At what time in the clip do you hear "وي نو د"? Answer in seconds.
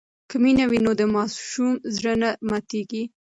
0.69-1.01